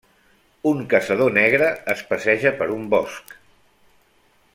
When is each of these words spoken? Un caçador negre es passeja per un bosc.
Un 0.69 0.79
caçador 0.93 1.35
negre 1.35 1.67
es 1.95 2.01
passeja 2.13 2.53
per 2.63 2.69
un 2.77 2.89
bosc. 2.95 3.37